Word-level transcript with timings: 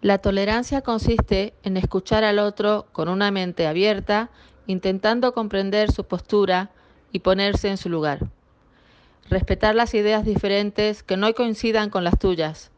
La 0.00 0.18
tolerancia 0.18 0.82
consiste 0.82 1.54
en 1.64 1.76
escuchar 1.76 2.22
al 2.22 2.38
otro 2.38 2.86
con 2.92 3.08
una 3.08 3.32
mente 3.32 3.66
abierta, 3.66 4.30
intentando 4.68 5.32
comprender 5.32 5.90
su 5.90 6.04
postura 6.04 6.70
y 7.10 7.18
ponerse 7.18 7.68
en 7.68 7.78
su 7.78 7.88
lugar. 7.88 8.28
Respetar 9.28 9.74
las 9.74 9.94
ideas 9.94 10.24
diferentes 10.24 11.02
que 11.02 11.16
no 11.16 11.34
coincidan 11.34 11.90
con 11.90 12.04
las 12.04 12.16
tuyas. 12.16 12.70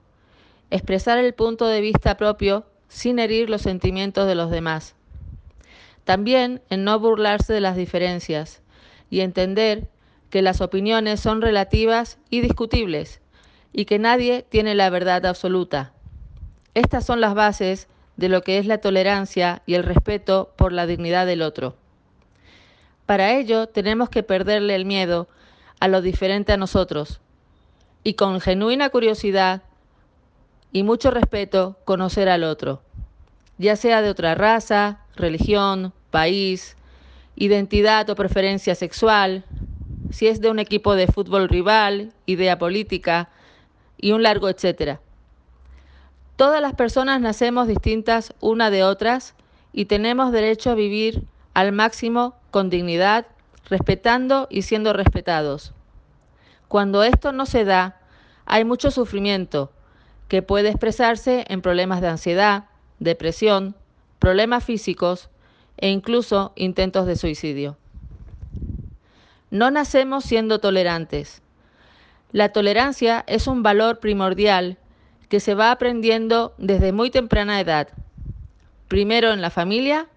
Expresar 0.70 1.18
el 1.18 1.34
punto 1.34 1.66
de 1.66 1.82
vista 1.82 2.16
propio 2.16 2.64
sin 2.88 3.19
herir 3.19 3.50
los 3.50 3.60
sentimientos 3.60 4.26
de 4.26 4.34
los 4.34 4.50
demás. 4.50 4.94
También 6.04 6.62
en 6.71 6.84
no 6.84 6.98
burlarse 6.98 7.52
de 7.52 7.60
las 7.60 7.76
diferencias 7.76 8.62
y 9.10 9.21
entender 9.21 9.88
que 10.30 10.40
las 10.40 10.62
opiniones 10.62 11.21
son 11.21 11.42
relativas 11.42 12.18
y 12.30 12.40
discutibles 12.40 13.21
y 13.74 13.84
que 13.84 13.98
nadie 13.98 14.46
tiene 14.48 14.74
la 14.74 14.88
verdad 14.88 15.26
absoluta. 15.26 15.92
Estas 16.74 17.05
son 17.05 17.20
las 17.20 17.34
bases 17.34 17.88
de 18.16 18.28
lo 18.28 18.42
que 18.42 18.58
es 18.58 18.66
la 18.66 18.78
tolerancia 18.78 19.62
y 19.66 19.74
el 19.74 19.82
respeto 19.82 20.52
por 20.56 20.72
la 20.72 20.86
dignidad 20.86 21.26
del 21.26 21.42
otro. 21.42 21.74
Para 23.06 23.32
ello 23.32 23.66
tenemos 23.66 24.08
que 24.08 24.22
perderle 24.22 24.76
el 24.76 24.84
miedo 24.84 25.28
a 25.80 25.88
lo 25.88 26.00
diferente 26.00 26.52
a 26.52 26.56
nosotros 26.56 27.20
y 28.04 28.14
con 28.14 28.40
genuina 28.40 28.90
curiosidad 28.90 29.62
y 30.72 30.84
mucho 30.84 31.10
respeto 31.10 31.76
conocer 31.84 32.28
al 32.28 32.45
otro, 32.45 32.82
ya 33.59 33.74
sea 33.74 34.00
de 34.00 34.10
otra 34.10 34.37
raza, 34.37 35.00
religión, 35.16 35.92
país, 36.10 36.76
identidad 37.34 38.09
o 38.10 38.14
preferencia 38.14 38.76
sexual, 38.76 39.45
si 40.10 40.28
es 40.28 40.40
de 40.40 40.50
un 40.50 40.60
equipo 40.60 40.95
de 40.95 41.09
fútbol 41.09 41.48
rival, 41.48 42.12
idea 42.26 42.59
política 42.59 43.28
y 43.96 44.12
un 44.12 44.23
largo 44.23 44.48
etcétera. 44.48 45.00
Todas 46.40 46.62
las 46.62 46.72
personas 46.72 47.20
nacemos 47.20 47.68
distintas 47.68 48.32
una 48.40 48.70
de 48.70 48.82
otras 48.82 49.34
y 49.74 49.84
tenemos 49.84 50.32
derecho 50.32 50.70
a 50.70 50.74
vivir 50.74 51.24
al 51.52 51.70
máximo 51.70 52.34
con 52.51 52.70
dignidad, 52.70 53.26
respetando 53.68 54.46
y 54.48 54.62
siendo 54.62 54.95
respetados. 54.95 55.74
Cuando 56.66 57.02
esto 57.04 57.32
no 57.32 57.45
se 57.45 57.66
da, 57.66 58.00
hay 58.46 58.65
mucho 58.65 58.90
sufrimiento 58.90 59.70
que 60.28 60.40
puede 60.40 60.70
expresarse 60.70 61.45
en 61.48 61.60
problemas 61.60 62.00
de 62.00 62.09
ansiedad, 62.09 62.65
depresión, 63.00 63.76
problemas 64.19 64.65
físicos 64.65 65.28
e 65.77 65.91
incluso 65.91 66.55
intentos 66.56 67.05
de 67.05 67.17
suicidio. 67.17 67.77
No 69.50 69.70
nacemos 69.70 70.25
siendo 70.25 70.59
tolerantes. 70.59 71.43
La 72.33 72.48
tolerancia 72.48 73.25
es 73.27 73.47
un 73.47 73.62
valor 73.62 74.00
primordial 74.00 74.78
que 75.31 75.41
se 75.41 75.55
va 75.55 75.70
aprendiendo 75.70 76.53
desde 76.59 76.92
muy 76.92 77.11
temprana 77.11 77.61
edad, 77.61 77.89
primero 78.89 79.33
en 79.33 79.41
la 79.41 79.50
familia 79.50 80.09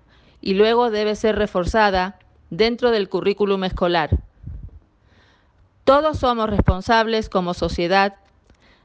y 0.42 0.56
luego 0.56 0.90
debe 0.90 1.16
ser 1.16 1.38
reforzada 1.38 2.20
dentro 2.50 2.90
del 2.90 3.08
currículum 3.08 3.64
escolar. 3.64 4.10
Todos 5.84 6.18
somos 6.18 6.50
responsables 6.50 7.30
como 7.30 7.54
sociedad 7.54 8.16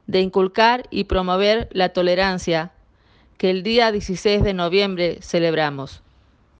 de 0.06 0.20
inculcar 0.20 0.84
y 0.90 1.04
promover 1.04 1.68
la 1.72 1.88
tolerancia 1.88 2.72
que 3.38 3.48
el 3.50 3.62
día 3.62 3.90
16 3.90 4.42
de 4.42 4.52
noviembre 4.52 5.18
celebramos. 5.22 6.02